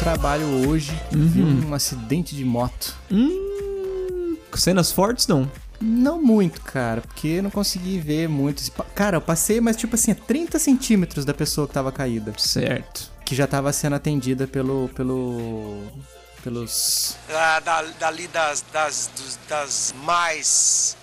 [0.00, 2.94] trabalho hoje, vi um acidente de moto.
[3.10, 5.50] Hum, cenas fortes não.
[5.80, 8.62] Não muito, cara, porque eu não consegui ver muito.
[8.94, 12.32] Cara, eu passei, mas tipo assim, a 30 centímetros da pessoa que tava caída.
[12.38, 13.10] Certo.
[13.24, 14.88] Que já tava sendo atendida pelo.
[14.94, 15.82] pelo.
[16.42, 17.16] pelos.
[17.30, 20.96] Ah, da, dali das, das, dos- das mais.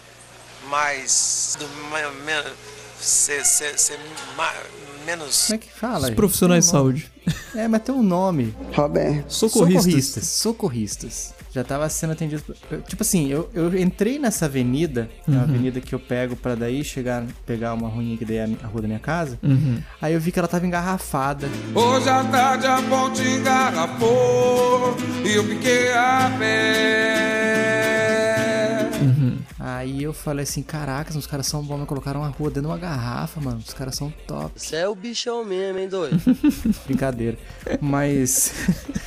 [0.69, 1.55] mais.
[1.59, 2.51] Do, me, me,
[2.99, 3.99] ser, ser, ser
[4.35, 4.53] ma-
[5.05, 5.45] menos.
[5.47, 6.07] Como é que fala?
[6.09, 7.11] Os profissionais de saúde.
[7.55, 8.53] É, mas tem um nome.
[8.73, 9.29] Roberto.
[9.31, 9.83] Socorristas.
[9.83, 10.27] Socorristas.
[10.27, 11.33] Socorristas.
[11.53, 12.41] Já tava sendo atendido.
[12.87, 15.37] Tipo assim, eu, eu entrei nessa avenida, é Uhum.
[15.37, 18.49] uma avenida que eu pego pra daí chegar, pegar uma ruinha que daí é a
[18.63, 19.37] a rua da minha casa.
[19.43, 19.77] Uhum.
[20.01, 21.47] Aí eu vi que ela tava engarrafada.
[21.75, 26.82] Hoje à tarde a ponte engarrafou e eu fiquei a pé.
[29.77, 32.67] Aí eu falei assim: caracas, os caras são bons, me colocaram a rua dentro de
[32.67, 33.57] uma garrafa, mano.
[33.57, 34.51] Os caras são top.
[34.55, 36.21] Você é o bichão mesmo, hein, doido?
[36.85, 37.37] Brincadeira.
[37.81, 38.53] Mas.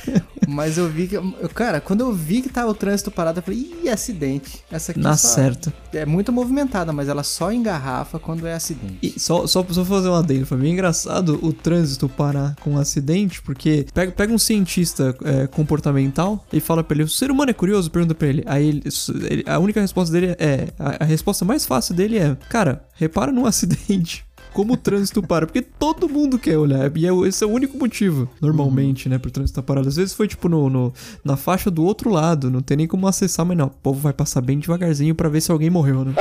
[0.47, 1.15] Mas eu vi que.
[1.15, 4.63] eu- Cara, quando eu vi que tava o trânsito parado, eu falei, ih, acidente.
[4.71, 5.73] Essa aqui Na só- certa.
[5.93, 8.97] É muito movimentada, mas ela só engarrafa quando é acidente.
[9.01, 12.77] E só, só, só fazer um adendo, foi bem engraçado o trânsito parar com um
[12.77, 17.51] acidente, porque pega, pega um cientista é, comportamental e fala pra ele, o ser humano
[17.51, 17.91] é curioso?
[17.91, 18.43] Pergunta pra ele.
[18.45, 18.83] Aí ele,
[19.29, 23.31] ele- a única resposta dele é, a, a resposta mais fácil dele é, cara, repara
[23.31, 24.25] num acidente.
[24.57, 27.51] Como o trânsito para, porque todo mundo quer olhar, e é, o- esse é o
[27.51, 29.87] único motivo, normalmente, né, pro trânsito estar parado.
[29.87, 30.91] Às vezes foi, tipo, no, no-
[31.23, 34.13] na faixa do outro lado, não tem nem como acessar, mas não, o povo vai
[34.13, 36.13] passar bem devagarzinho pra ver se alguém morreu, né?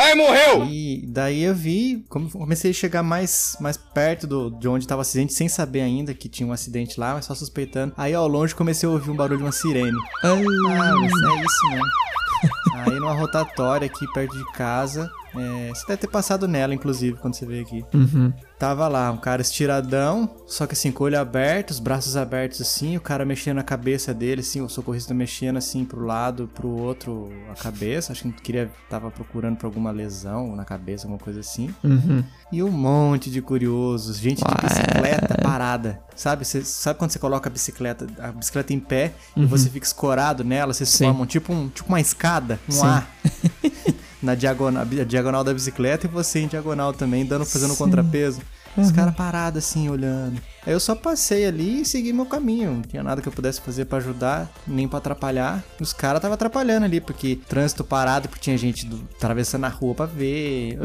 [0.69, 4.98] E daí eu vi, como comecei a chegar mais, mais perto do, de onde tava
[4.98, 7.95] o acidente, sem saber ainda que tinha um acidente lá, mas só suspeitando.
[7.97, 9.97] Aí ao longe comecei a ouvir um barulho de uma sirene.
[10.23, 11.84] Ai, Ah, mas é isso mesmo.
[12.84, 17.34] Aí numa rotatória aqui perto de casa, é, você deve ter passado nela, inclusive, quando
[17.34, 17.84] você veio aqui.
[17.95, 18.33] Uhum.
[18.59, 22.61] Tava lá, um cara estiradão, só que assim, com o olho aberto, os braços abertos
[22.63, 26.69] assim, o cara mexendo a cabeça dele, assim, o socorrista mexendo assim pro lado, pro
[26.69, 31.41] outro a cabeça, acho que queria, tava procurando por alguma lesão na cabeça, alguma coisa
[31.41, 31.68] assim.
[31.85, 32.24] Uhum.
[32.51, 36.01] E um monte de curiosos, gente de bicicleta parada.
[36.14, 36.47] Sabe?
[36.47, 40.42] Você sabe quando você coloca a bicicleta, a bicicleta em pé e você fica escorado
[40.42, 41.05] nela, vocês Sim.
[41.05, 42.86] formam tipo, um, tipo uma escada, um Sim.
[42.86, 43.07] A.
[44.27, 48.42] na diagonal, diagonal da bicicleta e você em diagonal também, dando, fazendo um contrapeso.
[48.77, 50.41] Os caras parados assim, olhando.
[50.67, 52.73] Aí eu só passei ali e segui meu caminho.
[52.73, 55.65] Não tinha nada que eu pudesse fazer pra ajudar, nem pra atrapalhar.
[55.81, 59.95] Os caras estavam atrapalhando ali, porque trânsito parado, porque tinha gente do- atravessando a rua
[59.95, 60.79] pra ver.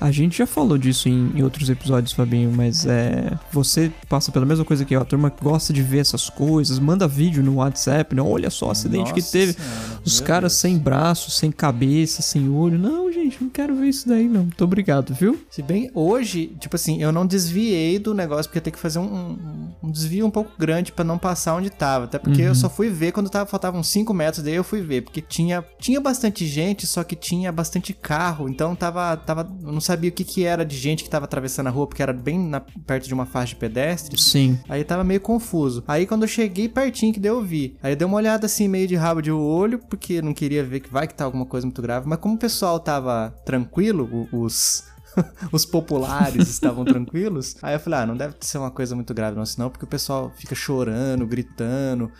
[0.00, 3.32] A gente já falou disso em, em outros episódios, Fabinho, mas é.
[3.52, 5.00] Você passa pela mesma coisa que eu.
[5.00, 8.22] A turma gosta de ver essas coisas, manda vídeo no WhatsApp, né?
[8.22, 9.52] Olha só o acidente que Nossa teve.
[9.52, 12.78] Senhora, Os caras sem braço, sem cabeça, sem olho.
[12.78, 14.42] Não, gente, não quero ver isso daí, não.
[14.42, 15.38] Muito obrigado, viu?
[15.50, 18.95] Se bem, hoje, tipo assim, eu não desviei do negócio porque ia ter que fazer
[18.98, 22.04] um, um- um desvio um pouco grande pra não passar onde tava.
[22.06, 25.02] Até porque eu só fui ver quando tava, faltavam 5 metros, daí eu fui ver.
[25.02, 28.48] Porque tinha, tinha bastante gente, só que tinha bastante carro.
[28.48, 29.16] Então tava.
[29.16, 31.86] tava eu não sabia o que, que era de gente que tava atravessando a rua,
[31.86, 34.20] porque era bem na- perto de uma faixa de pedestre.
[34.20, 34.58] Sim.
[34.68, 35.84] Aí tava meio confuso.
[35.86, 37.76] Aí quando eu cheguei pertinho que deu eu vi.
[37.82, 40.80] Aí eu dei uma olhada assim, meio de rabo de olho, porque não queria ver
[40.80, 42.08] que vai que tá alguma coisa muito grave.
[42.08, 44.84] Mas como o pessoal tava tranquilo, os.
[45.52, 47.56] Os populares estavam tranquilos.
[47.62, 49.88] Aí eu falei, ah, não deve ser uma coisa muito grave, não, senão, porque o
[49.88, 52.10] pessoal fica chorando, gritando,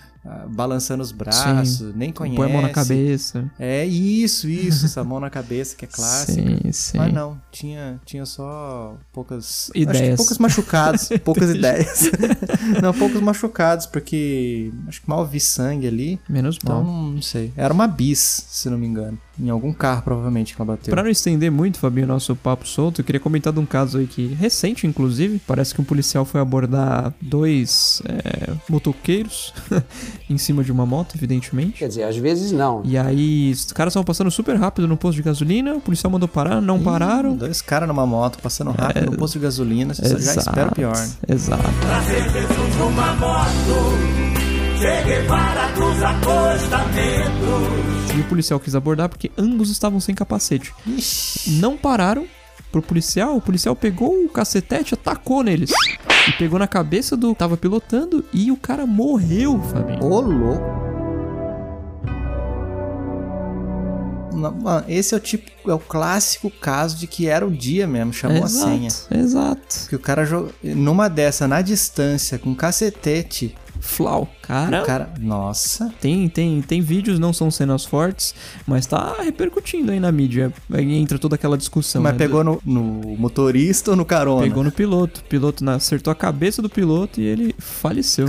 [0.48, 2.36] balançando os braços, nem conhece.
[2.36, 3.50] Põe a mão na cabeça.
[3.58, 6.32] É isso, isso, essa mão na cabeça que é clássica.
[6.42, 6.98] Sim, sim.
[6.98, 10.10] Mas não, tinha, tinha só poucas Acho Ideias.
[10.10, 12.10] que poucos machucados, poucas ideias.
[12.82, 16.20] não, poucos machucados, porque acho que mal vi sangue ali.
[16.28, 17.10] Menos Então, mal.
[17.12, 17.52] não sei.
[17.56, 19.18] Era uma bis, se não me engano.
[19.38, 20.90] Em algum carro, provavelmente, que ela bateu.
[20.94, 24.06] Pra não estender muito, Fabinho, nosso papo solto, eu queria comentar de um caso aí
[24.06, 29.52] que, recente inclusive, parece que um policial foi abordar dois é, motoqueiros
[30.28, 31.78] em cima de uma moto, evidentemente.
[31.78, 32.82] Quer dizer, às vezes não.
[32.84, 36.28] E aí, os caras estavam passando super rápido no posto de gasolina, o policial mandou
[36.28, 37.36] parar, não pararam.
[37.36, 39.94] Dois caras numa moto, passando rápido no posto de gasolina.
[39.94, 41.08] Você já espera o pior.
[41.28, 41.62] Exato.
[48.14, 50.72] E o policial quis abordar porque ambos estavam sem capacete.
[50.86, 51.50] Ixi.
[51.52, 52.26] Não pararam
[52.70, 55.70] pro policial, o policial pegou o cacetete, atacou neles.
[56.28, 60.04] E pegou na cabeça do tava pilotando e o cara morreu, Fabinho.
[60.04, 60.86] Ô, louco.
[64.36, 68.12] Mano, Esse é o tipo, é o clássico caso de que era o dia mesmo,
[68.12, 68.88] chamou a senha.
[69.10, 69.88] Exato.
[69.88, 73.56] Que o cara jogou numa dessa, na distância, com cacetete.
[73.86, 74.28] Flau.
[74.42, 75.10] Cara, cara.
[75.18, 75.92] Nossa.
[76.00, 78.34] tem, tem, tem vídeos, não são cenas fortes,
[78.66, 80.52] mas tá repercutindo aí na mídia.
[80.72, 82.02] Aí entra toda aquela discussão.
[82.02, 82.82] Mas né, pegou no, no
[83.16, 84.42] motorista ou no carona?
[84.42, 85.20] Pegou no piloto.
[85.20, 88.26] O piloto na- acertou a cabeça do piloto e ele faleceu.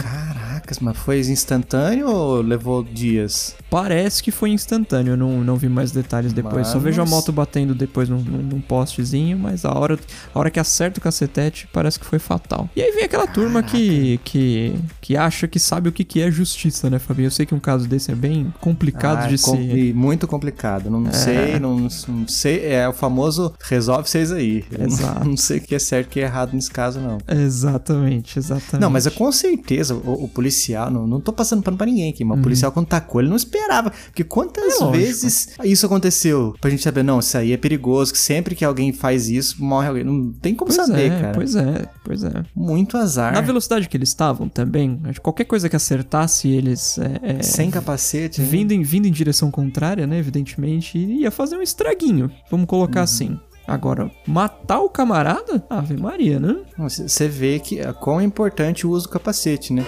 [0.76, 0.86] Caraca.
[0.86, 3.56] Mas foi instantâneo ou levou dias?
[3.70, 6.68] Parece que foi instantâneo, eu não, não vi mais detalhes depois.
[6.68, 9.98] Só Mas- vejo a moto batendo depois num, num, postezinho, mas a hora,
[10.34, 12.70] a hora que acerta o cacetete parece que foi fatal.
[12.76, 16.30] E aí vem aquela turma que, que, que acha que sabe o que, que é
[16.32, 17.28] justiça, né, Fabinho?
[17.28, 19.62] Eu sei que um caso desse é bem complicado Ah, de com- se.
[19.62, 20.90] e muito complicado.
[20.90, 22.66] Não sei, não, não sei.
[22.66, 24.64] É o famoso resolve vocês aí.
[24.72, 25.26] Eu não- Exato.
[25.28, 27.18] Não, sei o que é certo e o que é errado nesse caso, não.
[27.28, 28.80] Exatamente, exatamente.
[28.82, 30.57] Não, mas é com certeza o, o policial,
[30.92, 33.36] não, não tô passando pano pra ninguém aqui, mas o policial quando tacou, ele não
[33.36, 33.92] esperava.
[34.06, 34.90] Porque quantas Uhum.
[34.94, 36.54] É vezes isso aconteceu?
[36.60, 39.88] Pra gente saber, não, isso aí é perigoso, que sempre que alguém faz isso, morre
[39.88, 40.04] alguém.
[40.04, 41.32] Não tem como Pois saber, é, cara.
[41.34, 42.44] pois é, pois é.
[42.56, 43.34] Muito azar.
[43.34, 48.42] Na velocidade que eles estavam também, qualquer coisa que acertasse eles é, é, Sem capacete.
[48.42, 50.18] vindo, em, vindo em direção contrária, né?
[50.20, 52.30] Evidentemente, ia fazer um estraguinho.
[52.50, 53.40] Vamos colocar assim.
[53.68, 55.64] Agora, matar o camarada?
[55.70, 56.56] Ave Maria, né?
[56.78, 59.84] Você vê que é, quão é importante o uso do capacete, né?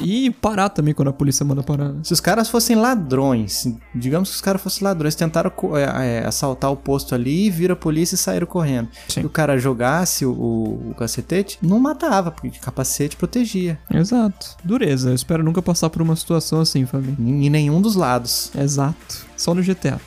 [0.00, 1.88] E parar também quando a polícia manda parar.
[1.88, 2.00] né?
[2.04, 6.70] Se os caras fossem ladrões, digamos que os caras fossem ladrões, tentaram é, é, assaltar
[6.70, 8.88] o posto ali, viram a polícia e saíram correndo.
[9.08, 9.20] Sim.
[9.20, 13.78] Se o cara jogasse o, o, o cacetete, não matava, porque de capacete protegia.
[13.92, 14.56] Exato.
[14.62, 15.10] Dureza.
[15.10, 17.16] Eu espero nunca passar por uma situação assim, Fabinho.
[17.18, 18.52] Em em nenhum dos lados.
[18.56, 19.26] Exato.
[19.36, 20.00] Só no GTA.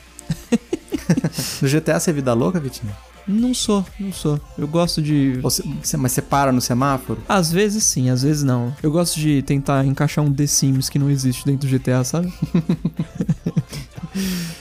[1.62, 2.92] No GTA você é vida louca, Vitinho?
[3.26, 4.40] Não sou, não sou.
[4.58, 5.38] Eu gosto de.
[5.44, 7.22] Ou cê- cê- mas você para no semáforo?
[7.28, 8.74] Às vezes sim, às vezes não.
[8.82, 12.32] Eu gosto de tentar encaixar um The Sims que não existe dentro do GTA, sabe?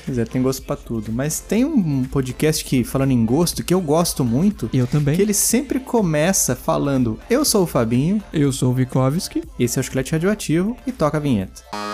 [0.06, 1.12] Pois é, tem gosto pra tudo.
[1.12, 5.16] Mas tem um podcast que, falando em gosto, que eu gosto muito, Eu também.
[5.16, 9.44] que ele sempre começa falando: Eu sou o Fabinho, Eu sou o Vikovski.
[9.60, 11.64] esse é o Chiclete Radioativo, e toca a vinheta.
[11.72, 11.91] Fabinho,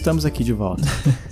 [0.00, 0.82] Estamos aqui de volta.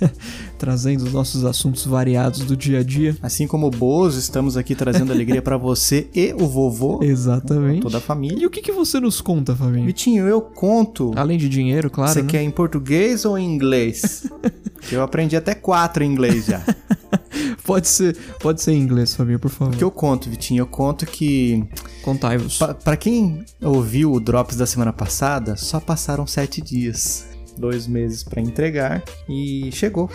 [0.59, 3.17] trazendo os nossos assuntos variados do dia a dia.
[3.19, 7.81] Assim como o Bozo, estamos aqui trazendo alegria pra você e o vovô, Exatamente.
[7.81, 8.37] toda a família.
[8.39, 9.87] E o que, que você nos conta, Fabinho?
[9.87, 11.13] Vitinho, eu conto.
[11.15, 12.11] Além de dinheiro, claro.
[12.13, 12.27] Você né?
[12.29, 14.27] quer em português ou em inglês?
[14.91, 16.61] eu aprendi até quatro em inglês já.
[17.65, 19.73] Pode ser, pode ser em inglês, Fabinho, por favor.
[19.73, 20.61] O que eu conto, Vitinho?
[20.61, 21.63] Eu conto que
[22.01, 22.57] Contai-vos.
[22.57, 27.28] Pa- Pra quem ouviu o Drops da semana passada, só passaram sete dias.
[27.59, 30.09] Dois meses pra entregar e chegou.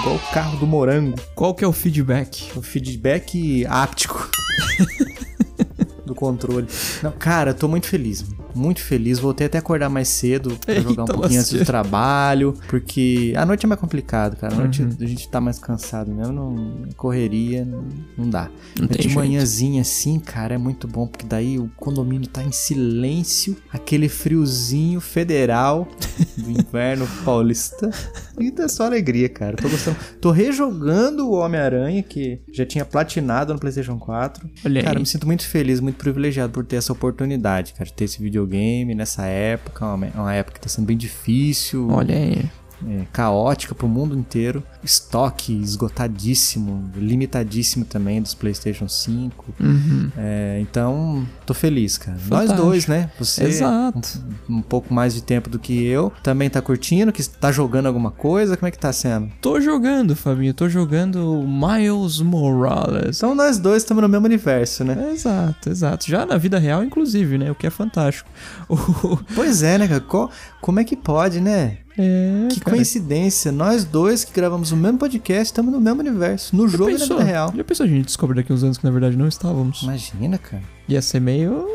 [0.00, 1.18] Igual o carro do morango.
[1.34, 2.52] Qual que é o feedback?
[2.54, 4.28] O feedback áptico
[6.04, 6.66] do controle.
[7.02, 8.26] Não, cara, eu tô muito feliz.
[8.56, 9.18] Muito feliz.
[9.18, 12.54] Voltei até a acordar mais cedo pra jogar um pouquinho antes do trabalho.
[12.68, 14.54] Porque a noite é mais complicado, cara.
[14.54, 14.90] A noite Uhum.
[15.00, 16.32] a gente tá mais cansado mesmo.
[16.32, 17.84] Não, correria, não,
[18.16, 18.50] não dá.
[18.78, 22.52] Não Mas de manhãzinha assim, cara, é muito bom, porque daí o condomínio tá em
[22.52, 25.88] silêncio, aquele friozinho federal
[26.36, 27.90] do inverno paulista.
[28.40, 29.56] E é só alegria, cara.
[29.56, 29.96] Tô gostando.
[30.20, 34.48] Tô rejogando o Homem-Aranha, que já tinha platinado no PlayStation 4.
[34.64, 35.00] Olha cara, aí.
[35.00, 38.45] me sinto muito feliz, muito privilegiado por ter essa oportunidade, cara, de ter esse videogame
[38.94, 39.84] nessa época.
[39.84, 42.44] Uma, uma época que tá sendo bem difícil Olha aí.
[42.88, 44.62] É, caótica pro mundo inteiro.
[44.82, 49.54] Estoque esgotadíssimo, limitadíssimo também dos PlayStation 5.
[49.60, 50.10] Uhum.
[50.16, 52.18] É, então, tô feliz, cara.
[52.18, 52.52] Fantástico.
[52.54, 53.10] Nós dois, né?
[53.18, 54.20] Você Exato.
[54.48, 57.86] um, um pouco mais de tempo do que eu, também tá curtindo, que tá jogando
[57.86, 58.56] alguma coisa.
[58.56, 59.30] Como é que tá sendo?
[59.40, 60.54] Tô jogando, Fabinho.
[60.54, 63.16] Tô jogando Miles Morales.
[63.18, 65.10] Então nós dois estamos no mesmo universo, né?
[65.12, 66.06] Exato, exato.
[66.08, 67.50] Já na vida real, inclusive, né?
[67.50, 68.28] O que é fantástico.
[68.68, 70.00] O- Pois é, né, cara?
[70.00, 70.30] Co-
[70.60, 71.78] como é que pode, né?
[71.98, 72.76] É, Que cara.
[72.76, 73.50] coincidência.
[73.50, 76.98] Nós dois que gravamos o mesmo podcast estamos no mesmo universo, no jogo e na
[76.98, 77.16] Pensou?
[77.18, 77.52] vida real.
[77.56, 79.82] Já pensou a gente descobre daqui uns anos que na verdade não estávamos?
[79.82, 80.62] Imagina, cara.
[80.88, 81.66] Ia ser meio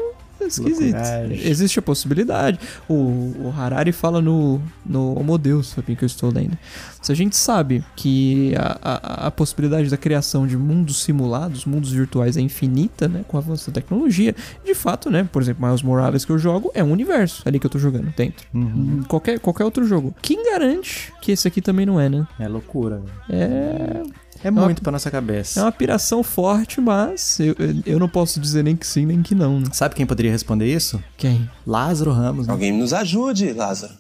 [0.52, 0.96] esquisito.
[0.96, 1.48] Loucuragem.
[1.48, 2.60] Existe a possibilidade.
[2.88, 6.58] O, o Harari fala no, no Homo Deus, Fabinho, que eu estou lendo.
[7.02, 11.92] Se a gente sabe que a, a, a possibilidade da criação de mundos simulados, mundos
[11.92, 13.26] virtuais é infinita, né?
[13.28, 15.28] Com o avanço da tecnologia, de fato, né?
[15.32, 18.14] Por exemplo, Miles Morales que eu jogo é um universo ali que eu tô jogando
[18.16, 18.46] dentro.
[18.54, 19.04] Uhum.
[19.08, 20.14] Qualquer, qualquer outro jogo.
[20.22, 22.28] Quem garante que esse aqui também não é, né?
[22.40, 22.98] É loucura.
[22.98, 23.12] velho.
[23.30, 24.04] É,
[24.44, 25.60] É muito pra nossa cabeça.
[25.60, 27.56] é uma piração forte, mas eu,
[27.86, 29.60] eu não posso dizer nem que sim, nem que não.
[29.60, 29.68] né?
[29.72, 31.02] Sabe quem poderia responder isso?
[31.18, 31.50] Quem?
[31.66, 32.48] Lázaro Ramos.
[32.48, 32.54] Né?
[32.54, 33.94] Alguém nos ajude, Lázaro.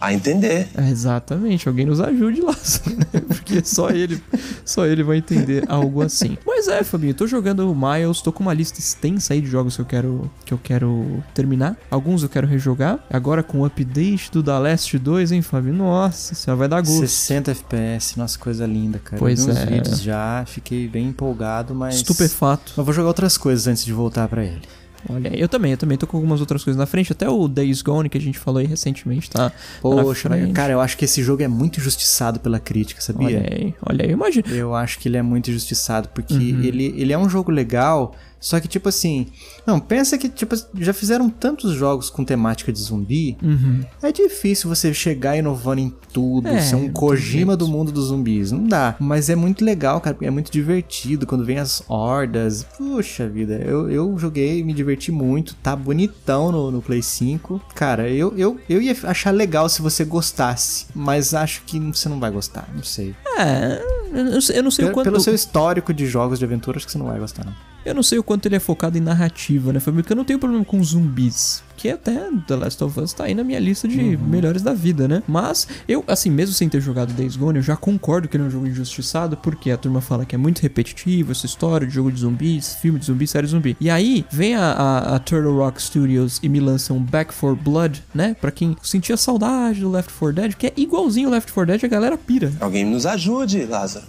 [0.00, 0.68] A entender.
[0.76, 3.20] É, Exatamente, alguém nos ajude lá, né?
[3.26, 4.22] porque só ele,
[4.64, 6.38] só ele vai entender algo assim.
[6.46, 9.74] Mas é, Fabinho, tô jogando o Miles, tô com uma lista extensa aí de jogos
[9.74, 11.76] que eu quero que eu quero terminar.
[11.90, 13.04] Alguns eu quero rejogar.
[13.10, 15.74] Agora com o update do The Last 2, hein, Fabinho?
[15.74, 17.00] Nossa, senhora vai dar gosto.
[17.00, 19.18] 60 FPS, nossa, coisa linda, cara.
[19.18, 19.66] Pois eu é.
[19.66, 21.96] vídeos já, fiquei bem empolgado, mas.
[21.96, 22.74] Estupefato.
[22.76, 24.62] Eu vou jogar outras coisas antes de voltar pra ele.
[25.08, 27.82] Olha, eu também, eu também tô com algumas outras coisas na frente, até o Days
[27.82, 29.52] Gone que a gente falou aí recentemente, tá?
[29.80, 30.54] Poxa, na mas, frente.
[30.56, 33.26] cara, eu acho que esse jogo é muito injustiçado pela crítica, sabia?
[33.28, 34.48] Olha aí, olha aí, imagina.
[34.48, 36.62] Eu acho que ele é muito injustiçado, porque Uhum.
[36.62, 39.26] ele, ele é um jogo legal, só que, tipo assim.
[39.66, 43.36] Não, pensa que, tipo, já fizeram tantos jogos com temática de zumbi.
[43.42, 43.84] Uhum.
[44.02, 48.52] É difícil você chegar inovando em tudo, É, ser um Kojima do mundo dos zumbis.
[48.52, 48.94] Não dá.
[48.98, 50.16] Mas é muito legal, cara.
[50.22, 52.64] É muito divertido quando vem as hordas.
[52.76, 55.54] Puxa vida, eu, eu joguei, me diverti muito.
[55.56, 57.60] Tá bonitão no, no Play 5.
[57.74, 60.86] Cara, eu, eu, eu ia achar legal se você gostasse.
[60.94, 62.68] Mas acho que você não vai gostar.
[62.74, 63.14] Não sei.
[63.36, 65.04] É, eu não sei, eu não sei o quanto.
[65.04, 67.54] pelo seu histórico de jogos de aventura, acho que você não vai gostar, não.
[67.84, 70.02] Eu não sei o quanto ele é focado em narrativa, né, Fabio?
[70.02, 71.62] Porque eu não tenho problema com zumbis.
[71.76, 74.18] Que até The Last of Us tá aí na minha lista de Uhum.
[74.26, 75.22] melhores da vida, né?
[75.28, 78.46] Mas eu, assim, mesmo sem ter jogado Days Gone, eu já concordo que ele é
[78.48, 82.10] um jogo injustiçado, porque a turma fala que é muito repetitivo essa história de jogo
[82.10, 83.76] de zumbis, filme de zumbi, série de zumbi.
[83.80, 88.02] E aí vem a, a, a Turtle Rock Studios e me lançam Back for Blood,
[88.12, 88.34] né?
[88.40, 91.84] Pra quem sentia saudade do Left 4 Dead, que é igualzinho o Left 4 Dead,
[91.84, 94.04] a galera pira, Alguém nos ajude, Lázaro.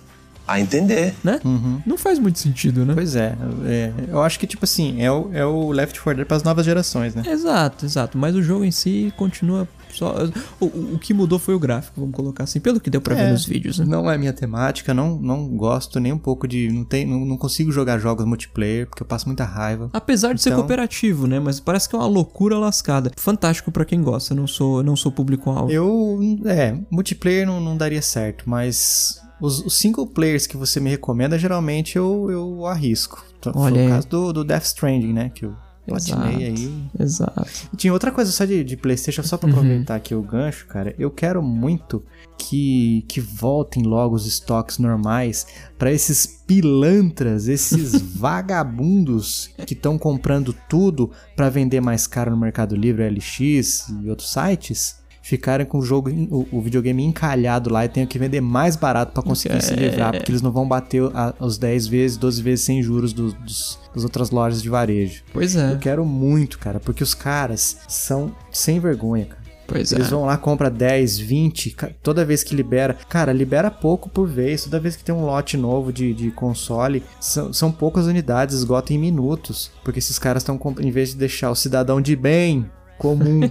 [0.51, 1.13] A entender.
[1.24, 1.39] né?
[1.86, 2.94] Não faz muito sentido, né?
[2.94, 6.27] Pois é, é, eu acho que, tipo assim, é o, é o Left 4 Dead
[6.27, 7.24] pras novas gerações, né?
[7.27, 8.18] Exato, exato.
[8.18, 10.15] Mas o jogo em si continua só.
[10.60, 13.24] O, o- que mudou foi o gráfico, vamos colocar assim, pelo que deu pra ver
[13.24, 13.86] É, nos vídeos, né?
[13.86, 16.72] Não é minha temática, não, não gosto nem um pouco de.
[16.72, 19.89] Não, tem, não, não consigo jogar jogos multiplayer, porque eu passo muita raiva.
[19.94, 21.39] Apesar de ser Então- cooperativo, né?
[21.39, 23.12] Mas parece que é uma loucura lascada.
[23.18, 25.72] Fantástico pra quem gosta, não sou, não sou público-alvo.
[25.72, 26.20] Eu.
[26.46, 29.20] É, multiplayer não, não daria certo, mas.
[29.41, 33.24] Os, os single players que você me recomenda, geralmente eu, eu arrisco.
[33.41, 33.88] Foi Olha aí.
[33.88, 35.29] o caso do, do Death Stranding, né?
[35.34, 35.55] Que eu
[35.88, 36.84] platinei aí.
[37.00, 37.48] Exato.
[37.74, 39.55] E tinha outra coisa só de, de PlayStation, só pra Uhum.
[39.55, 40.93] aproveitar aqui o gancho, cara.
[41.00, 42.03] Eu quero muito
[42.38, 45.48] que, que voltem logo os estoques normais
[45.79, 52.75] pra esses pilantras, esses vagabundos que estão comprando tudo pra vender mais caro no Mercado
[52.75, 55.00] Livre, LX e outros sites.
[55.30, 59.12] Ficarem com o jogo, o, o videogame encalhado lá e tenham que vender mais barato
[59.14, 62.66] pra conseguir se livrar, porque eles não vão bater a- os 10 vezes, 12 vezes
[62.66, 65.22] sem juros dos- dos- das outras lojas de varejo.
[65.32, 65.74] Pois é.
[65.74, 69.40] Eu quero muito, cara, porque os caras são sem vergonha, cara.
[69.68, 70.10] Pois Eles é.
[70.10, 72.98] vão lá, compra 10, 20, ca- toda vez que libera.
[73.08, 74.64] Cara, libera pouco por vez.
[74.64, 78.94] Toda vez que tem um lote novo de, de console, são, são poucas unidades, esgota
[78.94, 79.70] em minutos.
[79.84, 82.66] Porque esses caras estão, em vez de deixar o cidadão de bem,
[82.98, 83.42] comum,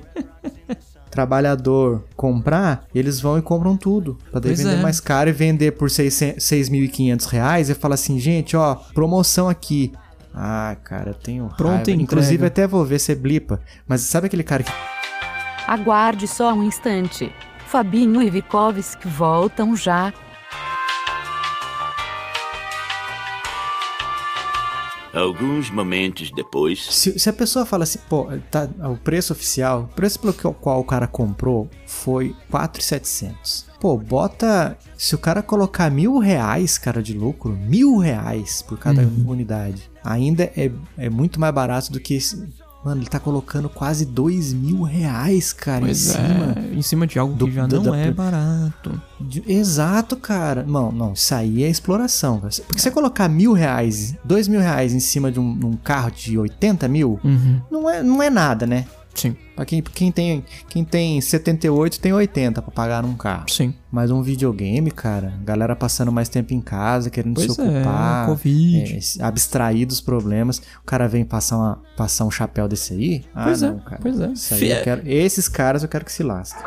[1.11, 4.17] trabalhador, comprar, eles vão e compram tudo.
[4.31, 4.83] Pra daí Pois vender é.
[4.83, 7.71] mais caro e vender por 600 6.500 reais.
[7.71, 9.93] E fala assim, gente, ó, promoção aqui.
[10.35, 11.81] Ah, cara, eu tenho Pronta raiva.
[11.91, 12.03] entrega.
[12.03, 13.61] Inclusive, até vou ver se é blipa.
[13.89, 14.71] Mas sabe aquele cara que
[15.67, 17.33] Aguarde só um instante.
[17.67, 20.13] Fabinho e Vikovski voltam já.
[25.19, 26.85] Alguns momentos depois.
[26.95, 30.81] Se, se a pessoa fala assim, pô, tá, o preço oficial, o preço pelo qual
[30.81, 33.67] o cara comprou foi 4,700.
[33.81, 34.77] Pô, bota.
[34.97, 39.25] Se o cara colocar mil reais, cara, de lucro, mil reais por cada Uhum.
[39.29, 42.19] unidade, ainda é, é muito mais barato do que.
[42.85, 46.55] Mano, ele tá colocando quase dois mil reais, cara, Pois em cima.
[46.57, 46.75] é.
[46.77, 49.03] Em cima de algo do- que já do- não da- é barato.
[49.21, 50.65] De- Exato, cara.
[50.67, 52.39] Não, não, isso aí é exploração.
[52.41, 52.53] cara.
[52.67, 56.39] Porque você colocar mil reais, dois mil reais em cima de um, um carro de
[56.39, 57.61] 80 mil, Uhum.
[57.71, 58.85] não é, não é nada, né?
[59.19, 63.47] Sim, Pra quem, quem, tem, quem tem 78 tem 80 pra pagar num carro.
[63.49, 63.75] sim.
[63.91, 68.27] Mas um videogame, cara, galera passando mais tempo em casa, querendo Pois se ocupar, é,
[68.27, 68.99] Covid.
[69.19, 73.25] é, abstrair dos problemas, o cara vem passar, uma, passar um chapéu desse aí?
[73.35, 73.99] Ah, Pois é, não, cara.
[74.03, 74.27] pois é.
[74.31, 76.63] Isso aí Fi- eu quero- esses caras eu quero que se lasquem.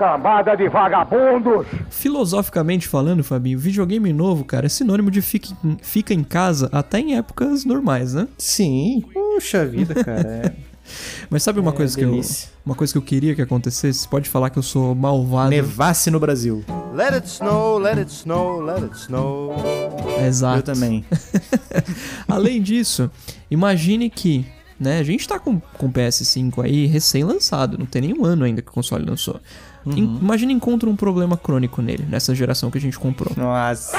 [1.91, 6.99] Filosoficamente falando, Fabinho, videogame novo, cara, é sinônimo de fica, em- fica em casa até
[6.99, 8.27] em épocas normais, né?
[8.37, 10.27] Sim, puxa vida, cara.
[10.27, 10.53] É,
[11.29, 12.49] Mas sabe uma É, coisa que eu, delícia.
[12.65, 13.99] uma coisa que eu queria que acontecesse?
[13.99, 15.49] Você pode falar que eu sou malvado.
[15.49, 16.63] nevasse no Brasil.
[16.93, 19.55] Let it snow, let it snow, let it snow.
[20.25, 20.57] Exato.
[20.59, 21.05] Eu também.
[22.27, 23.09] Além disso,
[23.49, 24.45] imagine que,
[24.79, 28.61] né, a gente tá com com o PS5 aí recém-lançado, não tem nenhum ano ainda
[28.61, 29.39] que o console lançou.
[29.85, 29.93] Uhum.
[29.97, 33.33] Im- Imagine encontra um problema crônico nele, nessa geração que a gente comprou.
[33.35, 33.97] Nossa.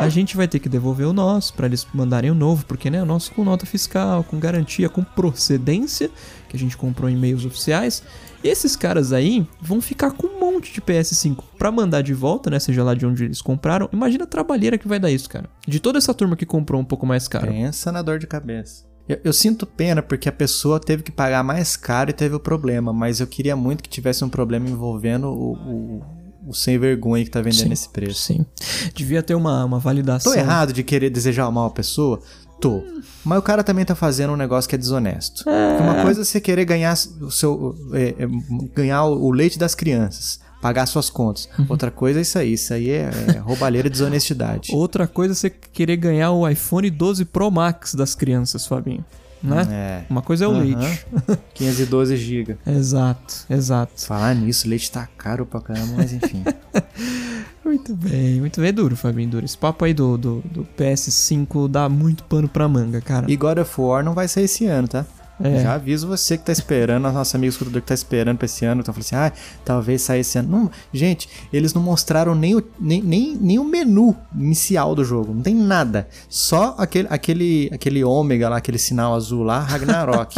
[0.00, 3.02] A gente vai ter que devolver o nosso pra eles mandarem o novo, porque né,
[3.02, 6.08] o nosso com nota fiscal, com garantia, com procedência,
[6.48, 8.02] que a gente comprou em meios oficiais.
[8.42, 12.60] Esses caras aí vão ficar com um monte de PS5 pra mandar de volta, né?
[12.60, 13.88] Seja lá de onde eles compraram.
[13.92, 15.50] Imagina a trabalheira que vai dar isso, cara.
[15.66, 17.48] De toda essa turma que comprou um pouco mais caro.
[17.48, 18.86] Pensa na dor de cabeça.
[19.08, 22.40] Eu, eu sinto pena porque a pessoa teve que pagar mais caro e teve o
[22.40, 26.04] problema, mas eu queria muito que tivesse um problema envolvendo o, o,
[26.48, 28.20] o sem vergonha que tá vendendo Sim, esse preço.
[28.22, 28.46] Sim.
[28.94, 30.32] Devia ter uma, uma validação.
[30.32, 32.20] Tô errado de querer desejar mal a pessoa?
[32.60, 32.82] Tô.
[33.24, 35.44] Mas o cara também tá fazendo um negócio que é desonesto.
[35.44, 37.76] Porque Uma coisa é você querer ganhar o seu.
[37.92, 38.28] é, é,
[38.74, 40.40] ganhar o leite das crianças.
[40.60, 41.48] Pagar suas contas.
[41.68, 42.52] Outra coisa é isso aí.
[42.54, 44.74] Isso aí é, é roubalheira e desonestidade.
[44.74, 49.04] Outra coisa é você querer ganhar o iPhone 12 Pro Max das crianças, Fabinho.
[49.42, 49.66] Né?
[49.70, 50.02] É.
[50.10, 50.60] Uma coisa é o Aham.
[50.62, 51.06] leite.
[51.54, 52.56] 512 GB.
[52.66, 53.92] exato, exato.
[54.04, 56.42] Falar nisso, leite tá caro pra caramba, mas enfim.
[57.64, 58.70] Muito bem, muito bem.
[58.70, 59.44] É duro, Fabinho, duro.
[59.44, 63.30] Esse papo aí do, do, do PS5 dá muito pano pra manga, cara.
[63.30, 65.04] E God of War não vai sair esse ano, tá?
[65.40, 65.62] É.
[65.62, 68.64] Já aviso você que tá esperando, a nossa amiga escutador que tá esperando pra esse
[68.64, 69.32] ano, então falando assim, ah,
[69.64, 70.48] talvez saia esse ano.
[70.48, 75.32] Não, gente, eles não mostraram nem o, nem, nem, nem o menu inicial do jogo,
[75.32, 76.08] não tem nada.
[76.28, 80.34] Só aquele, aquele, aquele ômega lá, aquele sinal azul lá, Ragnarok.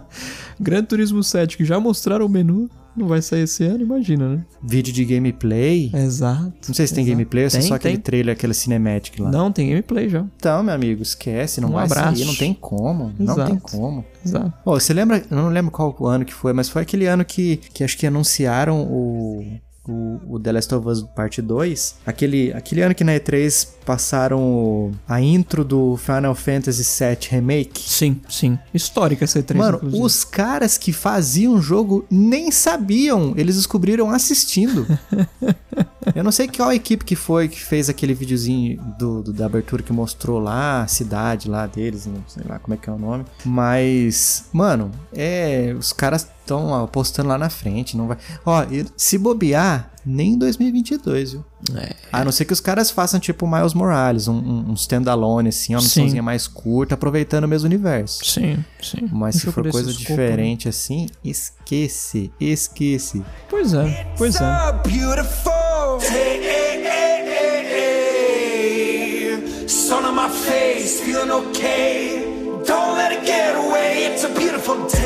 [0.60, 4.44] Gran Turismo 7, que já mostraram o menu, não vai sair esse ano, imagina, né?
[4.62, 5.90] Vídeo de gameplay.
[5.94, 6.52] Exato.
[6.68, 7.16] Não sei se tem exato.
[7.16, 8.02] gameplay ou se é só aquele tem.
[8.02, 9.30] trailer, aquele cinematic lá.
[9.30, 10.24] Não, tem gameplay já.
[10.36, 12.16] Então, meu amigo, esquece, não Um vai abraço.
[12.16, 13.50] sair, não tem como, não Exato.
[13.50, 14.04] tem como.
[14.24, 14.52] Exato.
[14.64, 17.58] Ó, você lembra, eu não lembro qual ano que foi, mas foi aquele ano que,
[17.72, 19.44] que acho que anunciaram o,
[19.88, 21.96] o, o The Last of Us Parte 2.
[22.06, 27.80] Aquele, aquele ano que na E3 passaram a intro do Final Fantasy VII Remake.
[27.80, 28.58] Sim, sim.
[28.72, 30.02] Histórica essa E3, Mano, inclusive.
[30.04, 34.86] os caras que faziam o jogo nem sabiam, eles descobriram assistindo.
[36.14, 39.82] Eu não sei qual equipe que foi que fez aquele videozinho do, do- da abertura
[39.84, 42.98] que mostrou lá a cidade lá deles, não sei lá como é que é o
[42.98, 43.24] nome.
[43.44, 45.74] Mas, mano, é.
[45.78, 46.26] Os caras
[46.60, 48.16] estão apostando lá na frente, não vai.
[48.44, 48.64] Ó,
[48.96, 51.44] se bobear, nem em 2022, viu?
[51.76, 51.94] É.
[52.12, 54.34] A não ser que os caras façam tipo Miles Morales, um,
[54.70, 58.24] um, standalone, assim, uma missãozinha mais curta, aproveitando o mesmo universo.
[58.24, 59.08] Sim, sim.
[59.12, 59.96] Mas Um se for coisa né?
[59.96, 63.22] diferente assim, esquece, esquece.
[63.48, 64.82] Pois é, pois é.
[69.68, 72.24] Sun on my face, feeling okay.
[72.66, 74.04] Don't let it get away.
[74.04, 75.01] It's a beautiful day.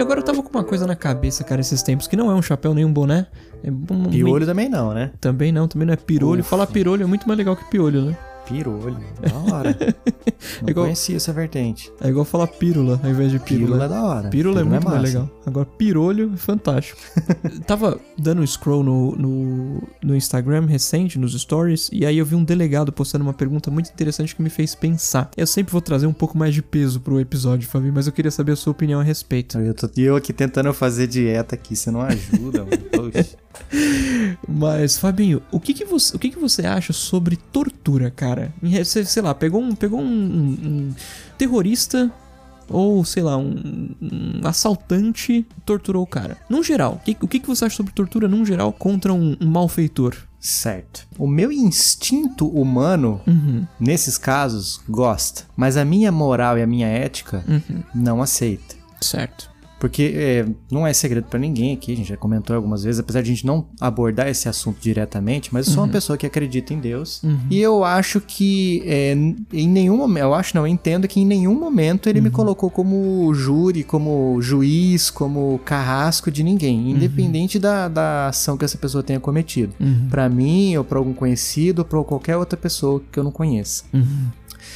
[0.00, 2.34] Fabinho, agora eu tava com uma coisa na cabeça, cara, esses tempos, que não é
[2.34, 3.26] um chapéu nem um boné.
[3.62, 5.10] É um, Piolho também não, né?
[5.20, 6.40] Também não, também não é pirolho.
[6.40, 6.50] Ufa.
[6.50, 8.16] Falar pirolho é muito mais legal que piolho, né?
[8.50, 9.76] Pirolho, da hora.
[10.62, 11.90] Não Igual- conhecia essa vertente.
[12.00, 13.66] É igual falar pílula ao invés de pílula.
[13.66, 14.28] Pílula é da hora.
[14.28, 15.06] Pílula é muito mais massa.
[15.06, 15.30] legal.
[15.46, 16.98] Agora, pirolho é fantástico.
[17.66, 22.34] Tava dando um scroll no, no, no Instagram recente, nos stories, e aí eu vi
[22.34, 25.30] um delegado postando uma pergunta muito interessante que me fez pensar.
[25.36, 28.30] Eu sempre vou trazer um pouco mais de peso pro episódio, Fabi, mas eu queria
[28.30, 29.58] saber a sua opinião a respeito.
[29.58, 32.82] Eu tô, eu aqui tentando fazer dieta aqui, você não ajuda, mano.
[33.12, 33.26] Poxa.
[34.48, 38.52] Mas, Fabinho, o que que você, o que que você acha sobre tortura, cara?
[38.62, 40.94] Você, sei lá, pegou um, pegou um, um-
[41.38, 42.10] terrorista
[42.68, 46.36] ou, sei lá, um, um assaltante torturou o cara.
[46.48, 49.36] Num geral, o que, o que que você acha sobre tortura, num geral, contra um,
[49.40, 50.16] um malfeitor?
[50.38, 51.06] Certo.
[51.18, 55.42] O meu instinto humano, Uhum, nesses casos, gosta.
[55.56, 58.74] Mas a minha moral e a minha ética uhum, não aceita.
[59.00, 59.49] certo.
[59.80, 63.22] Porque é, não é segredo pra ninguém aqui, a gente já comentou algumas vezes, apesar
[63.22, 66.74] de a gente não abordar esse assunto diretamente, mas eu sou uma pessoa que acredita
[66.74, 67.22] em Deus.
[67.50, 69.12] E eu acho que é,
[69.52, 72.70] em nenhum momento, eu acho não, eu entendo que em nenhum momento ele me colocou
[72.70, 79.02] como júri, como juiz, como carrasco de ninguém, independente da, da ação que essa pessoa
[79.02, 79.72] tenha cometido.
[79.80, 83.30] Uhum, Pra mim, ou pra algum conhecido, ou pra qualquer outra pessoa que eu não
[83.32, 83.84] conheça.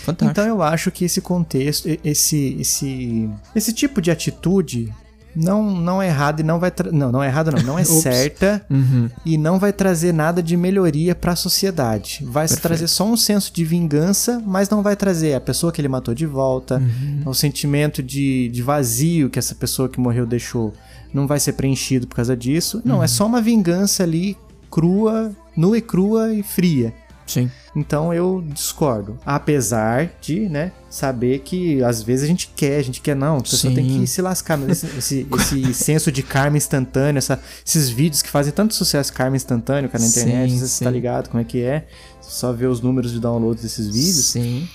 [0.04, 0.30] Fantástico.
[0.40, 4.92] Então eu acho que esse contexto, esse esse esse tipo de atitude
[5.36, 8.64] não não é errado e não vai não não é errado não, não é certa
[8.70, 12.20] Uhum, e não vai trazer nada de melhoria pra sociedade.
[12.24, 12.62] Vai Perfeito.
[12.62, 16.14] trazer só um senso de vingança, mas não vai trazer a pessoa que ele matou
[16.14, 17.22] de volta, uhum.
[17.30, 20.72] o sentimento de, de vazio que essa pessoa que morreu deixou.
[21.12, 22.80] Não vai ser preenchido por causa disso.
[22.84, 23.02] Não, Uhum.
[23.04, 24.36] é só uma vingança ali
[24.70, 26.92] crua, nua e crua e fria.
[27.26, 27.50] Sim.
[27.74, 29.18] Então eu discordo.
[29.24, 33.40] Apesar de, né, saber que às vezes a gente quer, a gente quer, não, a
[33.40, 33.74] pessoa Sim.
[33.74, 34.56] tem que se lascar.
[34.58, 35.26] Mas esse, esse,
[35.70, 40.02] esse senso de karma instantâneo, essa- esses vídeos que fazem tanto sucesso, karma instantâneo, cara,
[40.04, 40.76] na internet, não sei se sim.
[40.78, 41.86] você tá ligado como é que é.
[42.20, 44.26] Só ver os números de downloads desses vídeos.
[44.26, 44.68] Sim.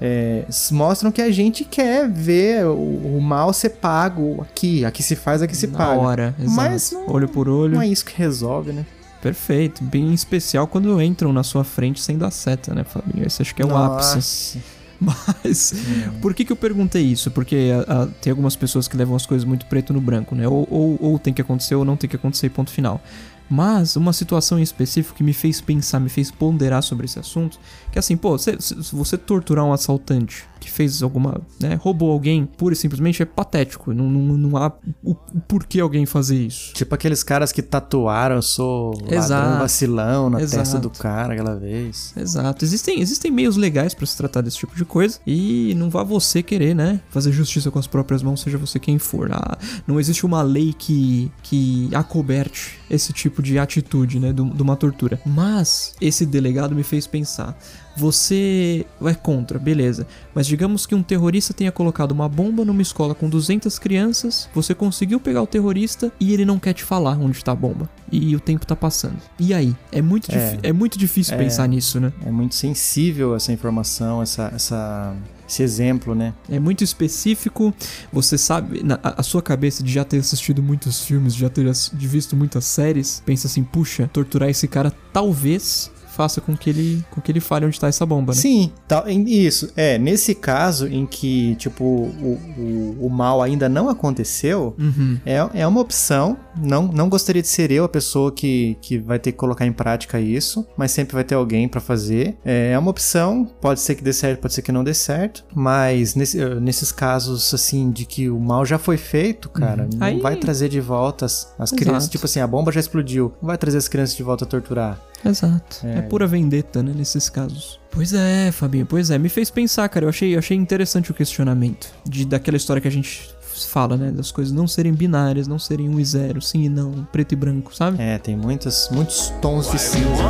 [0.00, 4.84] é, mostram que a gente quer ver o, o mal ser pago aqui.
[4.84, 6.00] Aqui se faz, aqui se Na paga.
[6.00, 6.56] hora, exato.
[6.56, 7.74] Mas não- olho por olho.
[7.74, 8.84] Não é isso que resolve, né?
[9.22, 9.82] Perfeito.
[9.84, 13.26] Bem especial quando entram na sua frente sem dar seta, né, Fabinho?
[13.26, 14.16] Esse acho que é o ápice.
[14.16, 14.80] Nossa.
[15.44, 15.72] Mas,
[16.20, 17.30] por que que eu perguntei isso?
[17.30, 20.46] Porque a- a- tem algumas pessoas que levam as coisas muito preto no branco, né?
[20.46, 23.00] Ou, ou, ou tem que acontecer ou não tem que acontecer, ponto final.
[23.48, 27.58] Mas uma situação em específico que me fez pensar, me fez ponderar sobre esse assunto,
[27.92, 32.44] que assim, pô, se, se- você torturar um assaltante que fez alguma, né, roubou alguém,
[32.44, 33.94] pura e simplesmente é patético.
[33.94, 34.70] Não, não, não há
[35.02, 36.74] o, o porquê alguém fazer isso.
[36.74, 40.80] Tipo aqueles caras que tatuaram, eu sou ladrão vacilão na testa Exato.
[40.80, 42.12] do cara aquela vez.
[42.14, 42.62] Exato.
[42.62, 46.42] Existem, existem meios legais pra se tratar desse tipo de coisa e não vá você
[46.42, 49.32] querer, né, fazer justiça com as próprias mãos, seja você quem for.
[49.32, 54.76] Ah, não existe uma lei que, que acoberte esse tipo de atitude, né, de uma
[54.76, 55.18] tortura.
[55.24, 57.56] Mas esse delegado me fez pensar.
[58.00, 60.06] Você vai contra, beleza.
[60.34, 64.74] Mas digamos que um terrorista tenha colocado uma bomba numa escola com 200 crianças, você
[64.74, 67.88] conseguiu pegar o terrorista e ele não quer te falar onde está a bomba.
[68.10, 69.18] E o tempo tá passando.
[69.38, 69.76] E aí?
[69.92, 70.58] É muito, É.
[70.62, 71.38] é muito difícil É.
[71.38, 72.10] pensar nisso, né?
[72.24, 75.14] É muito sensível essa informação, essa, essa,
[75.48, 76.32] esse exemplo, né?
[76.48, 77.72] É muito específico.
[78.12, 81.70] Você sabe, na, a sua cabeça de já ter assistido muitos filmes, de já ter
[81.92, 87.20] visto muitas séries, pensa assim, puxa, torturar esse cara talvez faça com que ele, com
[87.20, 88.38] que ele fale onde tá essa bomba, né?
[88.38, 88.72] Sim,
[89.06, 89.70] em- isso.
[89.76, 95.18] É, nesse caso em que, tipo, o, o, o mal ainda não aconteceu, Uhum.
[95.24, 96.36] é, é uma opção.
[96.56, 99.72] Não, não gostaria de ser eu a pessoa que, que vai ter que colocar em
[99.72, 102.36] prática isso, mas sempre vai ter alguém pra fazer.
[102.44, 105.44] É, é uma opção, pode ser que dê certo, pode ser que não dê certo,
[105.54, 110.06] mas nesse- eh, nesses casos, assim, de que o mal já foi feito, cara, não
[110.06, 112.08] Aí- vai trazer de volta as, as crianças.
[112.08, 115.00] Tipo assim, a bomba já explodiu, não vai trazer as crianças de volta a torturar.
[115.24, 115.86] Exato.
[115.86, 116.00] É.
[116.02, 117.78] pura vendetta, né, nesses casos.
[117.90, 119.18] Pois é, Fabinho, pois é.
[119.18, 120.06] Me fez pensar, cara.
[120.06, 121.92] Eu achei, eu achei interessante o questionamento.
[122.08, 123.28] De, daquela história que a gente
[123.66, 124.10] fala, né?
[124.10, 127.36] Das coisas não serem binárias, não serem um e zero, sim e não, preto e
[127.36, 128.00] branco, sabe?
[128.00, 130.22] É, tem muitas, muitos tons de cinza.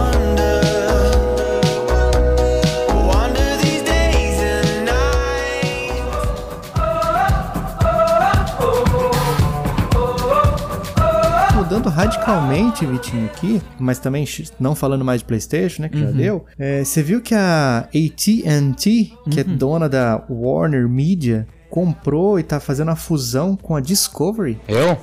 [11.56, 14.24] Mudando radicalmente, Vitinho, aqui, mas também
[14.58, 15.88] não falando mais de PlayStation, né?
[15.88, 16.44] Que já deu.
[16.58, 22.60] é, Você viu que a AT&T, que é dona da Warner Media, comprou e tá
[22.60, 24.58] fazendo a fusão com a Discovery?
[24.68, 24.98] Eu?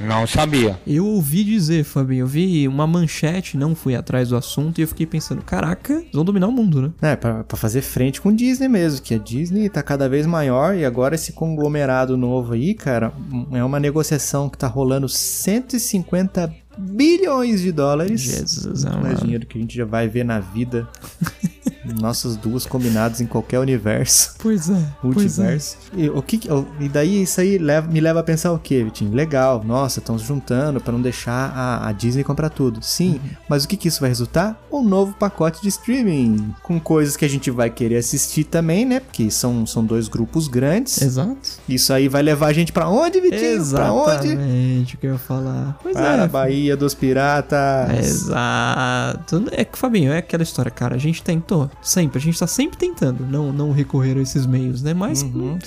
[0.00, 0.78] Não sabia.
[0.86, 4.88] Eu ouvi dizer, Fabinho, eu vi uma manchete, não fui atrás do assunto e eu
[4.88, 7.12] fiquei pensando, caraca, eles vão dominar o mundo, né?
[7.12, 10.74] É, pra, pra fazer frente com Disney mesmo, que a Disney tá cada vez maior
[10.74, 13.12] e agora esse conglomerado novo aí, cara,
[13.52, 18.20] é uma negociação que tá rolando 150 bilhões de dólares.
[18.20, 20.88] Jesus, mais dinheiro que a gente já vai ver na vida.
[22.00, 24.34] Nossas duas combinadas em qualquer universo.
[24.38, 25.42] Pois é, pois é.
[25.42, 25.76] Multiverso.
[25.96, 26.40] E, o que,
[26.80, 29.12] e daí isso aí leva- me leva a pensar o quê, Vitinho?
[29.14, 32.80] Legal, nossa, estão se juntando pra não deixar a, a Disney comprar tudo.
[32.82, 33.30] Sim, Uhum.
[33.48, 34.60] mas o que, que isso vai resultar?
[34.72, 36.54] Um novo pacote de streaming.
[36.62, 39.00] Com coisas que a gente vai querer assistir também, né?
[39.00, 41.00] Porque são, são dois grupos grandes.
[41.02, 41.36] Exato.
[41.68, 43.64] Isso aí vai levar a gente pra onde, Vitinho?
[43.70, 44.26] Pra onde?
[44.28, 45.78] Exatamente o que eu ia falar.
[45.82, 46.20] Pois Para é.
[46.22, 47.90] a Bahia dos Piratas.
[47.98, 49.44] Exato.
[49.52, 50.94] É que, Fabinho, é aquela história, cara.
[50.94, 51.70] A gente tentou.
[51.82, 52.18] Sempre.
[52.18, 54.94] A gente tá sempre tentando não, não recorrer a esses meios, né?
[54.94, 55.30] Mas Uhum.
[55.34, 55.58] não,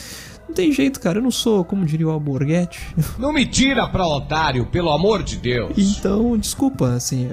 [0.47, 1.19] não tem jeito, cara.
[1.19, 2.79] Eu não sou, como diria o Alborguete.
[3.19, 5.73] Não me tira pra otário, pelo amor de Deus.
[5.77, 7.27] Então, desculpa, assim.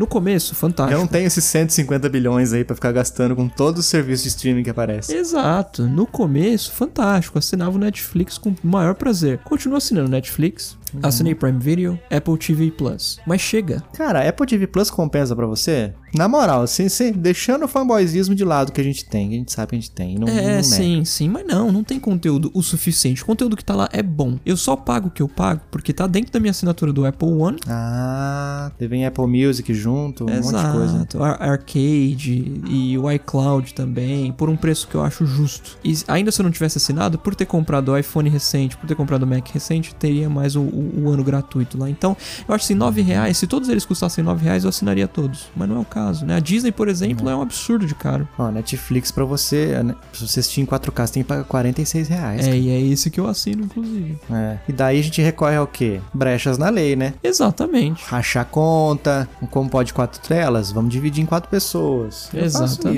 [0.00, 0.96] No começo, fantástico.
[0.96, 4.28] Eu não tenho esses 150 bilhões aí pra ficar gastando com todos os serviços de
[4.30, 5.14] streaming que aparecem.
[5.14, 5.86] Exato.
[5.86, 7.38] No começo, fantástico.
[7.38, 9.40] Assinava o Netflix com o maior prazer.
[9.44, 10.78] Continuo assinando Netflix.
[10.94, 11.00] Uhum.
[11.02, 13.20] Assinei Prime Video, Apple TV Plus.
[13.26, 13.82] Mas chega.
[13.92, 15.92] Cara, Apple TV Plus compensa pra você?
[16.14, 19.38] Na moral, sem ser deixando o fanboyzismo de lado que a gente tem, que a
[19.38, 20.18] gente sabe que a gente tem.
[20.18, 20.62] Não, não É, nega.
[20.64, 23.22] sim, sim, mas não, não tem conteúdo o suficiente.
[23.22, 24.36] O conteúdo que tá lá é bom.
[24.44, 27.28] Eu só pago o que eu pago porque tá dentro da minha assinatura do Apple
[27.28, 27.58] One.
[27.68, 30.96] Ah, vem Apple Music junto, um monte de coisa.
[30.96, 35.78] Exato, Ar- Arcade e o iCloud também, por um preço que eu acho justo.
[35.84, 38.94] E ainda se eu não tivesse assinado, por ter comprado o iPhone recente, por ter
[38.94, 41.88] comprado o Mac recente, teria mais o, o- o ano gratuito lá.
[41.88, 42.16] Então,
[42.48, 45.48] eu acho assim, 9 reais, se todos eles custassem 9 reais, eu assinaria todos.
[45.56, 46.36] Mas não é o caso, né?
[46.36, 48.28] A Disney, por exemplo, é um absurdo de caro.
[48.38, 52.08] Ó, Netflix pra você, né, pra você assistir em 4K, você tem que pagar 46
[52.08, 52.46] reais.
[52.46, 54.18] É, e é esse que eu assino, inclusive.
[54.30, 54.58] É.
[54.68, 56.00] E daí a gente recorre ao quê?
[56.12, 57.14] Brechas na lei, né?
[57.22, 58.02] Exatamente.
[58.06, 62.28] Rachar conta, como pode quatro telas, vamos dividir em quatro pessoas.
[62.34, 62.96] Eu Exatamente,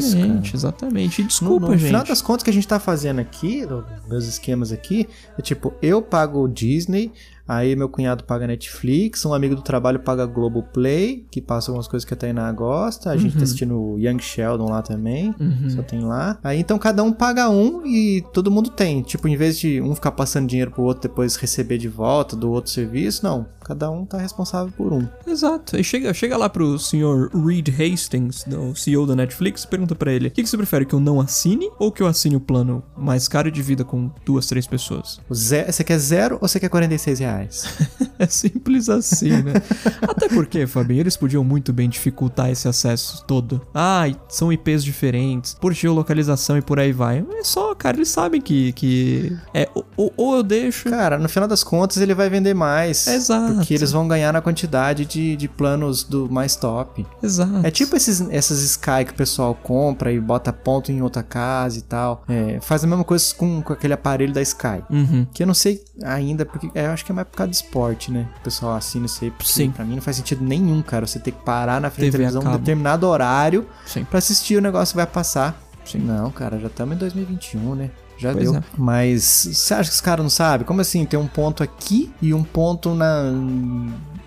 [0.48, 1.18] isso, exatamente.
[1.20, 1.86] E No, desculpa, no gente.
[1.86, 5.72] final das contas que a gente tá fazendo aqui, no- meus esquemas aqui, é tipo,
[5.80, 7.12] eu pago o Disney,
[7.46, 12.06] Aí meu cunhado paga Netflix, um amigo do trabalho paga Globoplay, que passa algumas coisas
[12.06, 13.10] que a Tainá gosta.
[13.10, 15.34] A gente tá assistindo o Young Sheldon lá também,
[15.68, 16.38] só tem lá.
[16.42, 19.02] Aí então cada um paga um e todo mundo tem.
[19.02, 22.48] Tipo, em vez de um ficar passando dinheiro pro outro depois receber de volta do
[22.50, 23.44] outro serviço, não.
[23.64, 25.06] Cada um tá responsável por um.
[25.26, 25.76] Exato.
[25.76, 30.12] Aí chega, chega lá pro senhor Reed Hastings, o CEO da Netflix, e pergunta pra
[30.12, 32.40] ele: o que, que você prefere, que eu não assine ou que eu assine o
[32.40, 35.20] plano mais caro de vida com duas, três pessoas?
[35.32, 37.64] Ze- Você quer zero ou você quer 46 reais?
[38.18, 39.52] É simples assim, né?
[40.08, 43.60] Até porque, Fabinho, eles podiam muito bem dificultar esse acesso todo.
[43.74, 47.24] Ah, e são IPs diferentes, por geolocalização e por aí vai.
[47.32, 48.72] É só, cara, eles sabem que.
[48.74, 50.88] que é, ou, ou eu deixo.
[50.88, 53.08] Cara, no final das contas ele vai vender mais.
[53.08, 53.61] Exato.
[53.62, 57.06] Porque eles vão ganhar na quantidade de, de planos do mais top.
[57.22, 57.60] Exato.
[57.66, 61.78] É tipo esses, essas Sky que o pessoal compra e bota ponto em outra casa
[61.78, 62.24] e tal.
[62.28, 64.82] É, faz a mesma coisa com, com aquele aparelho da Sky.
[64.90, 65.26] Uhum.
[65.32, 67.54] Que eu não sei ainda, porque é, eu acho que é mais por causa do
[67.54, 68.28] esporte, né?
[68.40, 69.30] O pessoal assina isso aí.
[69.30, 69.70] Porque Sim.
[69.70, 71.06] Pra mim não faz sentido nenhum, cara.
[71.06, 72.58] Você ter que parar na frente TV da televisão em cabo.
[72.58, 74.04] determinado horário Sim.
[74.04, 75.60] pra assistir o negócio que vai passar.
[75.94, 77.90] Não, cara, já estamos em 2021, né?
[78.18, 78.60] Já Pois deu.
[78.60, 78.62] é.
[78.78, 80.66] Mas você acha que os caras não sabem?
[80.66, 81.04] Como assim?
[81.04, 83.32] Tem um ponto aqui e um ponto na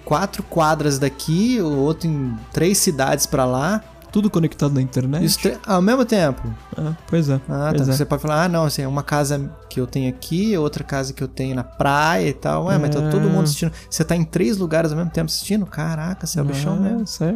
[0.04, 3.84] quatro quadras daqui, o outro em três cidades pra lá.
[4.16, 5.26] Tudo conectado na internet.
[5.26, 6.42] Isso te- ao mesmo tempo.
[6.78, 7.36] Ah, pois é.
[7.50, 7.92] Ah, pois tá.
[7.94, 7.96] é.
[7.98, 11.12] Você pode falar, ah, não, assim, é uma casa que eu tenho aqui, outra casa
[11.12, 12.68] que eu tenho na praia e tal.
[12.68, 13.74] Ué, mas tá todo mundo assistindo.
[13.90, 15.66] Você tá em três lugares ao mesmo tempo assistindo?
[15.66, 17.04] Caraca, você é o bichão Ah, mesmo.
[17.04, 17.34] Isso é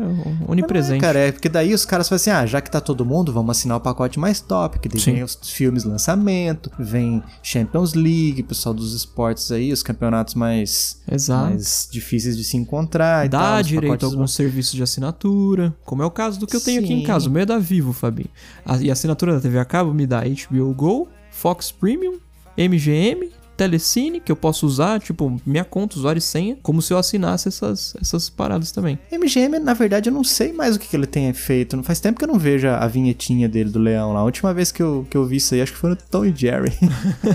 [0.48, 1.04] onipresente.
[1.04, 3.34] é, cara, é porque daí os caras falam assim: ah, já que tá todo mundo,
[3.34, 5.14] vamos assinar o pacote mais top, que daí Sim.
[5.16, 11.50] vem os filmes lançamento, vem Champions League, pessoal dos esportes aí, os campeonatos mais, Exato.
[11.50, 13.60] mais difíceis de se encontrar e Dá tal.
[13.62, 16.69] os direito a alguns serviços de assinatura, como é o caso do que eu tenho
[16.78, 17.28] aqui em casa.
[17.28, 18.30] O meu é da Vivo, Fabinho.
[18.66, 22.18] A- e a assinatura da TV a cabo me dá HBO Go, Fox Premium,
[22.58, 26.98] MGM, Telecine, que eu posso usar, tipo, minha conta, usuário e senha, como se eu
[26.98, 28.98] assinasse essas, essas paradas também.
[29.12, 31.76] MGM, na verdade, eu não sei mais o que, que ele tem feito.
[31.76, 34.22] Não faz tempo que eu não vejo a, a vinhetinha dele do leão lá.
[34.22, 36.24] A última vez que eu, que eu vi isso aí, acho que foi no Tom
[36.24, 36.72] e Jerry.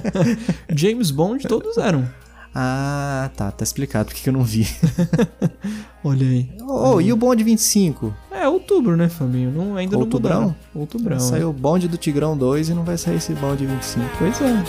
[0.75, 2.09] James Bond, todos eram.
[2.55, 3.51] Ah, tá.
[3.51, 4.69] Tá explicado porque que eu não vi.
[6.05, 6.49] Olha aí.
[6.62, 8.14] Oh, e o Bond 25?
[8.31, 9.51] É outubro, né, Fabinho?
[9.51, 10.33] Não, ainda Outubrão?
[10.33, 10.57] não mudaram.
[10.75, 11.19] Outubrão.
[11.19, 11.51] Saiu é.
[11.51, 14.07] o Bonde do Tigrão 2 e não vai sair esse Bonde 25.
[14.19, 14.62] Pois é.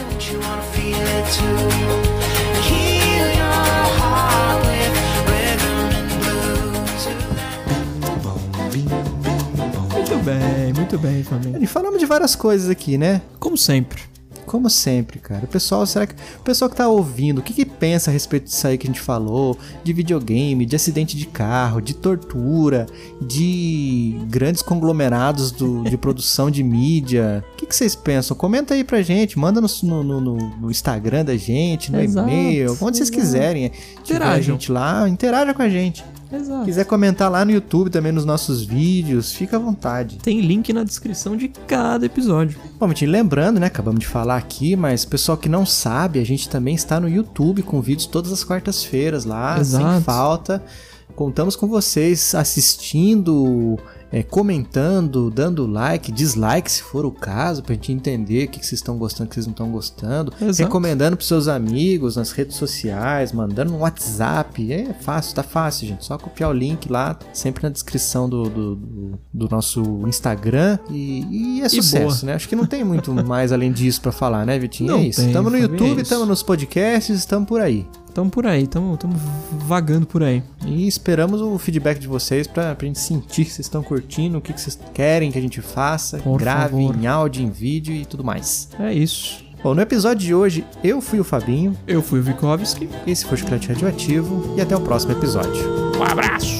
[9.93, 11.63] Muito bem, muito bem, Fabinho.
[11.63, 13.21] E falamos de várias coisas aqui, né?
[13.39, 14.14] Como sempre.
[14.55, 15.43] Como sempre, cara.
[15.43, 18.45] O pessoal, será que o pessoal que tá ouvindo, o que que pensa a respeito
[18.45, 22.85] disso aí que a gente falou, de videogame, de acidente de carro, de tortura,
[23.21, 27.43] de grandes conglomerados do- de produção de mídia?
[27.53, 28.35] O que que vocês pensam?
[28.37, 32.71] Comenta aí pra gente, manda no, no- no- no- Instagram da gente, no Exato, e-mail,
[32.81, 33.19] onde vocês exato.
[33.19, 33.69] quiserem.
[34.03, 34.55] Tiver a Interajam.
[34.55, 36.03] gente lá, interaja com a gente.
[36.35, 36.65] Exato.
[36.65, 40.17] quiser comentar lá no YouTube também nos nossos vídeos, fica à vontade.
[40.17, 42.59] Tem link na descrição de cada episódio.
[42.79, 43.67] Bom, Vitinho, lembrando, né?
[43.67, 47.63] Acabamos de falar aqui, mas pessoal que não sabe, a gente também está no YouTube
[47.63, 50.01] com vídeos todas as quartas-feiras lá, sem Exato.
[50.01, 50.63] falta.
[51.15, 53.77] Contamos com vocês assistindo,
[54.11, 58.65] é, comentando, dando like, dislike se for o caso, pra gente entender o que, que
[58.65, 60.33] vocês estão gostando, o que vocês não estão gostando.
[60.41, 60.63] Exato.
[60.63, 64.71] Recomendando pros seus amigos nas redes sociais, mandando no WhatsApp.
[64.71, 66.05] É fácil, tá fácil, gente.
[66.05, 70.79] Só copiar o link lá, sempre na descrição do, do, do- do nosso Instagram.
[70.89, 71.25] E,
[71.57, 72.31] e é E sucesso, boa.
[72.31, 72.33] né?
[72.35, 74.91] Acho que não tem muito mais além disso pra falar, né, Vitinho?
[74.91, 75.19] Não é isso.
[75.19, 77.85] tem, Estamos no YouTube, estamos nos podcasts, estamos por aí.
[78.15, 79.13] Tamo por aí, tamo, tamo
[79.67, 80.41] vagando por aí.
[80.65, 84.41] E esperamos o feedback de vocês pra, pra gente sentir que vocês estão curtindo, o
[84.41, 86.95] que, que vocês querem que a gente faça, Por grave favor.
[86.95, 88.69] em áudio, em vídeo e tudo mais.
[88.79, 89.43] É isso.
[89.61, 92.87] Bom, no episódio de hoje, eu fui o Fabinho, Eu fui o Vikovski.
[93.05, 95.61] esse foi o Chiclete Radioativo e até o próximo episódio.
[95.99, 96.55] Um abraço!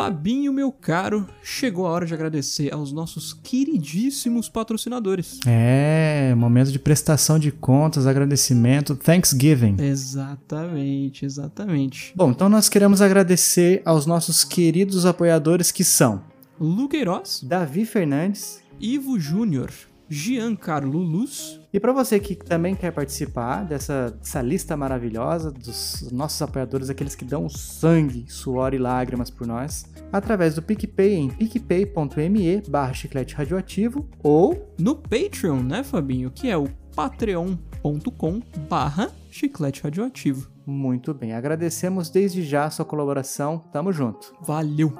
[0.00, 5.38] Fabinho, meu caro, chegou a hora de agradecer aos nossos queridíssimos patrocinadores.
[5.46, 9.76] É, momento de prestação de contas, agradecimento, Thanksgiving.
[9.78, 12.14] Exatamente, exatamente.
[12.16, 16.22] Bom, então nós queremos agradecer aos nossos queridos apoiadores que são
[16.58, 19.70] Luqueiroz, Davi Fernandes, Ivo Júnior,
[20.10, 21.60] Giancarlo Luz.
[21.72, 27.14] E para você que também quer participar dessa, dessa lista maravilhosa dos nossos apoiadores, aqueles
[27.14, 33.36] que dão sangue, suor e lágrimas por nós, através do PicPay em picpay.me barra chiclete
[33.36, 36.32] radioativo ou no Patreon, né, Fabinho?
[36.32, 40.50] Que é o patreon.com barra chiclete radioativo.
[40.66, 43.58] Muito bem, agradecemos desde já a sua colaboração.
[43.72, 44.34] Tamo junto.
[44.42, 44.92] Valeu!